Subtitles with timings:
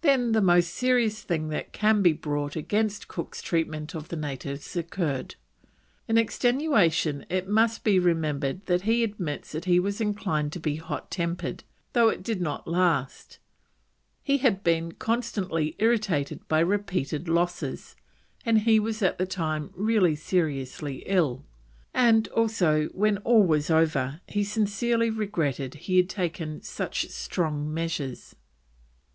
[0.00, 4.74] Then the most serious thing that can be brought against Cook's treatment of the natives
[4.76, 5.34] occurred.
[6.08, 10.76] In extenuation it must be remembered that he admits that he was inclined to be
[10.76, 13.38] hot tempered, though it did not last;
[14.22, 17.94] he had been constantly irritated by repeated losses,
[18.46, 21.44] and he was at the time really seriously ill,
[21.92, 28.34] and also when all was over he sincerely regretted he had taken such strong measures.